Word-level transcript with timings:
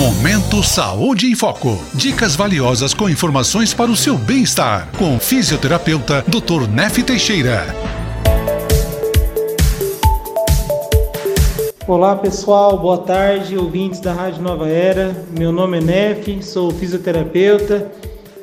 Momento 0.00 0.62
Saúde 0.62 1.26
em 1.26 1.34
Foco. 1.34 1.78
Dicas 1.92 2.34
valiosas 2.34 2.94
com 2.94 3.06
informações 3.06 3.74
para 3.74 3.90
o 3.90 3.96
seu 3.96 4.16
bem-estar. 4.16 4.88
Com 4.96 5.14
o 5.14 5.20
fisioterapeuta 5.20 6.24
Dr. 6.26 6.66
Nef 6.66 7.02
Teixeira. 7.02 7.66
Olá 11.86 12.16
pessoal, 12.16 12.78
boa 12.78 12.96
tarde, 12.96 13.58
ouvintes 13.58 14.00
da 14.00 14.14
Rádio 14.14 14.42
Nova 14.42 14.70
Era. 14.70 15.14
Meu 15.38 15.52
nome 15.52 15.76
é 15.76 15.80
Nef, 15.82 16.42
sou 16.42 16.70
fisioterapeuta 16.70 17.92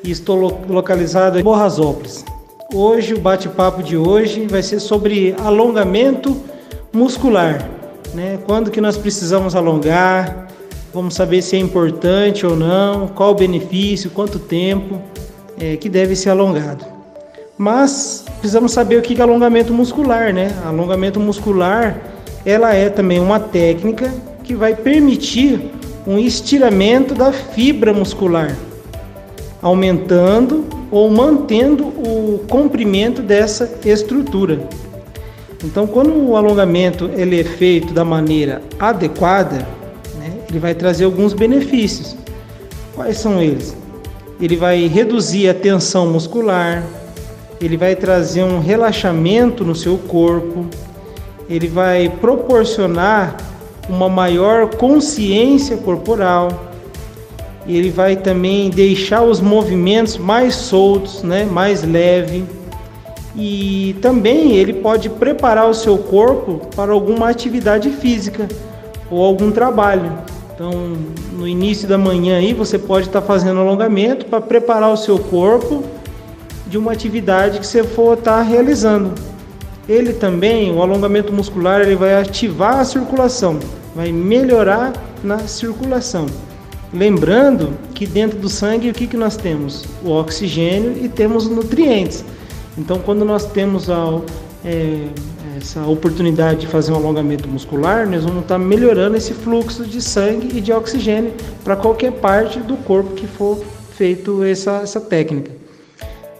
e 0.03 0.11
estou 0.11 0.63
localizado 0.69 1.39
em 1.39 1.43
Borrasópolis. 1.43 2.23
Hoje, 2.71 3.15
o 3.15 3.19
bate-papo 3.19 3.81
de 3.81 3.97
hoje 3.97 4.45
vai 4.45 4.61
ser 4.61 4.79
sobre 4.79 5.33
alongamento 5.39 6.39
muscular. 6.93 7.67
Né? 8.13 8.37
Quando 8.45 8.69
que 8.69 8.79
nós 8.79 8.95
precisamos 8.95 9.55
alongar, 9.55 10.46
Vamos 10.93 11.15
saber 11.15 11.41
se 11.41 11.55
é 11.55 11.59
importante 11.59 12.45
ou 12.45 12.55
não, 12.55 13.07
qual 13.09 13.31
o 13.31 13.35
benefício, 13.35 14.09
quanto 14.09 14.39
tempo 14.39 15.01
é, 15.59 15.75
que 15.75 15.89
deve 15.89 16.15
ser 16.15 16.29
alongado. 16.29 16.85
Mas 17.57 18.23
precisamos 18.39 18.71
saber 18.71 18.97
o 18.97 19.01
que 19.01 19.19
é 19.19 19.23
alongamento 19.23 19.73
muscular, 19.73 20.33
né? 20.33 20.55
Alongamento 20.65 21.19
muscular, 21.19 21.99
ela 22.45 22.73
é 22.73 22.89
também 22.89 23.19
uma 23.19 23.39
técnica 23.39 24.13
que 24.43 24.55
vai 24.55 24.75
permitir 24.75 25.71
um 26.05 26.17
estiramento 26.17 27.13
da 27.13 27.33
fibra 27.33 27.93
muscular, 27.93 28.55
aumentando 29.61 30.65
ou 30.89 31.09
mantendo 31.09 31.87
o 31.87 32.45
comprimento 32.47 33.21
dessa 33.21 33.69
estrutura. 33.83 34.61
Então, 35.63 35.85
quando 35.85 36.13
o 36.13 36.37
alongamento 36.37 37.09
ele 37.15 37.41
é 37.41 37.43
feito 37.43 37.93
da 37.93 38.05
maneira 38.05 38.61
adequada, 38.79 39.67
ele 40.49 40.59
vai 40.59 40.73
trazer 40.73 41.05
alguns 41.05 41.33
benefícios. 41.33 42.15
Quais 42.95 43.17
são 43.17 43.41
eles? 43.41 43.75
Ele 44.39 44.55
vai 44.55 44.87
reduzir 44.87 45.49
a 45.49 45.53
tensão 45.53 46.07
muscular, 46.07 46.83
ele 47.59 47.75
vai 47.75 47.95
trazer 47.95 48.43
um 48.43 48.59
relaxamento 48.59 49.63
no 49.63 49.75
seu 49.75 49.97
corpo, 49.97 50.65
ele 51.49 51.67
vai 51.67 52.09
proporcionar 52.09 53.37
uma 53.89 54.09
maior 54.09 54.75
consciência 54.75 55.77
corporal, 55.77 56.49
ele 57.67 57.89
vai 57.89 58.15
também 58.15 58.69
deixar 58.69 59.23
os 59.23 59.41
movimentos 59.41 60.17
mais 60.17 60.55
soltos, 60.55 61.23
né, 61.23 61.45
mais 61.45 61.83
leve. 61.83 62.45
E 63.35 63.95
também 64.01 64.55
ele 64.55 64.73
pode 64.73 65.09
preparar 65.09 65.69
o 65.69 65.73
seu 65.73 65.97
corpo 65.97 66.67
para 66.75 66.91
alguma 66.91 67.29
atividade 67.29 67.89
física 67.89 68.47
ou 69.11 69.23
algum 69.23 69.51
trabalho. 69.51 70.11
Então, 70.57 70.71
no 71.33 71.47
início 71.47 71.87
da 71.87 71.99
manhã 71.99 72.39
aí, 72.39 72.51
você 72.51 72.79
pode 72.79 73.05
estar 73.05 73.21
fazendo 73.21 73.59
alongamento 73.59 74.25
para 74.25 74.41
preparar 74.41 74.91
o 74.91 74.97
seu 74.97 75.19
corpo 75.19 75.83
de 76.65 76.79
uma 76.79 76.93
atividade 76.93 77.59
que 77.59 77.67
você 77.67 77.83
for 77.83 78.17
estar 78.17 78.41
realizando. 78.41 79.13
Ele 79.87 80.13
também, 80.13 80.73
o 80.73 80.81
alongamento 80.81 81.31
muscular, 81.31 81.81
ele 81.81 81.95
vai 81.95 82.19
ativar 82.19 82.79
a 82.79 82.83
circulação, 82.83 83.59
vai 83.95 84.11
melhorar 84.11 84.93
na 85.23 85.37
circulação. 85.47 86.25
Lembrando 86.91 87.77
que 87.93 88.07
dentro 88.07 88.39
do 88.39 88.49
sangue 88.49 88.89
o 88.89 88.93
que, 88.95 89.05
que 89.05 89.15
nós 89.15 89.37
temos? 89.37 89.85
O 90.03 90.09
oxigênio 90.09 90.97
e 91.05 91.07
temos 91.07 91.47
nutrientes. 91.47 92.25
Então, 92.75 92.97
quando 92.97 93.23
nós 93.23 93.45
temos 93.45 93.91
a, 93.91 94.21
é, 94.65 95.05
essa 95.67 95.85
oportunidade 95.85 96.61
de 96.61 96.67
fazer 96.67 96.93
um 96.93 96.95
alongamento 96.95 97.49
muscular, 97.49 98.09
nós 98.09 98.23
vamos 98.23 98.43
estar 98.43 98.57
melhorando 98.57 99.17
esse 99.17 99.33
fluxo 99.33 99.83
de 99.83 100.01
sangue 100.01 100.57
e 100.57 100.61
de 100.61 100.71
oxigênio 100.71 101.33
para 101.61 101.75
qualquer 101.75 102.13
parte 102.13 102.59
do 102.59 102.77
corpo 102.77 103.13
que 103.13 103.27
for 103.27 103.59
feito 103.91 104.45
essa, 104.45 104.79
essa 104.81 105.01
técnica. 105.01 105.51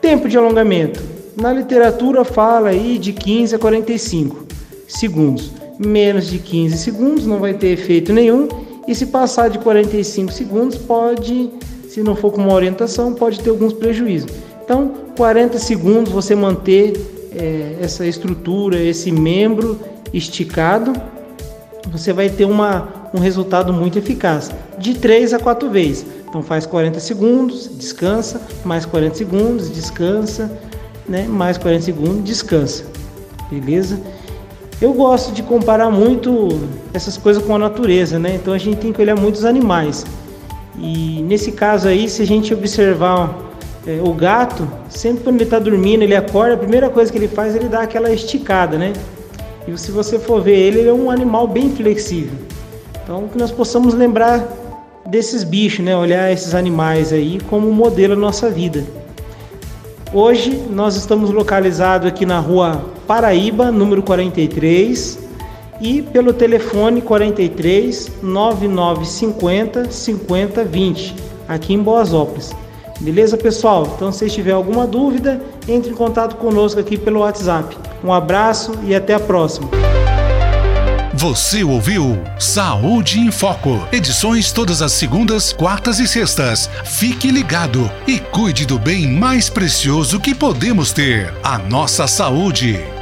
Tempo 0.02 0.30
de 0.30 0.38
alongamento. 0.38 1.04
Na 1.36 1.52
literatura 1.52 2.24
fala 2.24 2.70
aí 2.70 2.98
de 2.98 3.12
15 3.12 3.56
a 3.56 3.60
45 3.60 4.46
segundos. 4.88 5.52
Menos 5.78 6.28
de 6.28 6.40
15 6.40 6.78
segundos 6.78 7.26
não 7.26 7.40
vai 7.40 7.54
ter 7.54 7.68
efeito 7.68 8.14
nenhum. 8.14 8.48
E 8.88 8.96
se 8.96 9.08
passar 9.08 9.50
de 9.50 9.60
45 9.60 10.32
segundos, 10.32 10.78
pode, 10.78 11.52
se 11.90 12.02
não 12.02 12.16
for 12.16 12.32
com 12.32 12.42
uma 12.42 12.54
orientação, 12.54 13.14
pode 13.14 13.42
ter 13.42 13.50
alguns 13.50 13.74
prejuízos. 13.74 14.32
Então, 14.64 14.94
40 15.18 15.60
segundos 15.60 16.14
você 16.14 16.34
manter 16.34 16.94
é, 17.40 17.78
essa 17.82 18.06
estrutura, 18.06 18.78
esse 18.78 19.12
membro 19.12 19.80
esticado, 20.14 20.94
você 21.92 22.12
vai 22.12 22.30
ter 22.30 22.46
uma, 22.46 23.10
um 23.14 23.20
resultado 23.20 23.72
muito 23.74 23.98
eficaz, 23.98 24.52
de 24.78 24.96
3 24.96 25.34
a 25.34 25.40
4 25.40 25.70
vezes. 25.70 26.06
Então 26.28 26.42
faz 26.42 26.66
40 26.66 27.00
segundos, 27.00 27.70
descansa, 27.78 28.42
mais 28.66 28.86
40 28.86 29.16
segundos, 29.16 29.72
descansa, 29.72 30.52
né? 31.08 31.26
mais 31.28 31.58
40 31.58 31.82
segundos, 31.84 32.24
descansa. 32.24 32.86
Beleza? 33.50 34.00
Eu 34.82 34.94
gosto 34.94 35.32
de 35.32 35.42
comparar 35.42 35.90
muito 35.90 36.50
essas 36.94 37.18
coisas 37.18 37.44
com 37.44 37.56
a 37.56 37.58
natureza, 37.58 38.20
né? 38.20 38.36
Então 38.36 38.54
a 38.54 38.58
gente 38.58 38.78
tem 38.78 38.94
que 38.94 39.02
olhar 39.02 39.16
muitos 39.16 39.44
animais. 39.46 40.06
E 40.78 41.24
nesse 41.24 41.52
caso 41.52 41.88
aí, 41.88 42.08
se 42.08 42.22
a 42.22 42.26
gente 42.26 42.54
observar 42.54 43.47
é, 43.88 44.02
o 44.04 44.14
gato, 44.14 44.70
sempre 44.90 45.24
quando 45.24 45.36
ele 45.36 45.46
está 45.46 45.58
dormindo, 45.58 46.04
ele 46.04 46.16
acorda, 46.16 46.56
a 46.56 46.58
primeira 46.58 46.90
coisa 46.90 47.10
que 47.10 47.18
ele 47.18 47.30
faz, 47.30 47.56
ele 47.56 47.70
dá 47.70 47.84
aquela 47.84 48.12
esticada, 48.12 48.78
né? 48.78 48.92
E 49.66 49.78
se 49.78 49.92
você 49.92 50.20
for 50.20 50.42
ver 50.42 50.58
ele, 50.58 50.80
ele 50.80 50.90
é 50.90 50.94
um 50.94 51.10
animal 51.10 51.48
bem 51.48 51.70
flexível. 51.70 52.38
Então, 53.02 53.30
que 53.30 53.38
nós 53.38 53.50
possamos 53.50 53.94
lembrar 53.94 54.46
desses 55.06 55.46
bichos, 55.46 55.86
né? 55.86 55.96
Olhar 55.96 56.30
esses 56.30 56.54
animais 56.54 57.14
aí 57.14 57.40
como 57.50 57.72
modelo 57.72 58.14
da 58.14 58.20
nossa 58.20 58.50
vida. 58.50 58.84
Hoje 60.14 60.52
nós 60.70 60.98
estamos 60.98 61.30
localizados 61.30 62.08
aqui 62.08 62.26
na 62.26 62.40
rua 62.40 62.86
Paraíba, 63.08 63.72
número 63.72 64.04
43, 64.04 65.20
e 65.80 66.02
pelo 66.02 66.34
telefone 66.34 67.02
43 67.02 68.12
9950 68.22 69.92
5020, 69.92 71.16
aqui 71.48 71.74
em 71.74 71.80
Boasópolis. 71.80 72.54
Beleza, 73.00 73.38
pessoal? 73.38 73.94
Então, 73.96 74.12
se 74.12 74.30
tiver 74.30 74.52
alguma 74.52 74.88
dúvida, 74.88 75.42
entre 75.68 75.92
em 75.92 75.96
contato 75.96 76.36
conosco 76.36 76.80
aqui 76.80 76.98
pelo 76.98 77.20
WhatsApp. 77.20 77.78
Um 78.04 78.12
abraço 78.12 78.74
e 78.84 78.96
até 78.96 79.14
a 79.14 79.20
próxima. 79.20 79.70
Você 81.14 81.64
ouviu 81.64 82.16
Saúde 82.40 83.20
em 83.20 83.32
Foco. 83.32 83.88
Edições 83.92 84.52
todas 84.52 84.84
as 84.84 84.92
segundas, 84.92 85.52
quartas 85.52 86.00
e 86.00 86.08
sextas. 86.08 86.70
Fique 86.86 87.32
ligado 87.32 87.90
e 88.06 88.20
cuide 88.20 88.68
do 88.68 88.78
bem 88.78 89.08
mais 89.08 89.50
precioso 89.50 90.20
que 90.20 90.36
podemos 90.36 90.94
ter: 90.94 91.34
a 91.44 91.58
nossa 91.58 92.06
saúde. 92.08 92.97